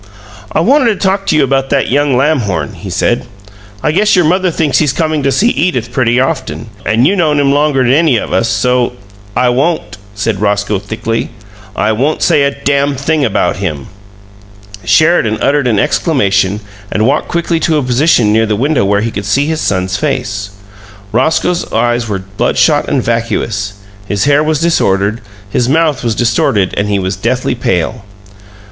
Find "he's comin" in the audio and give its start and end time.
4.79-5.21